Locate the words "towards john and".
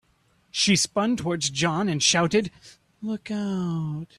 1.15-2.01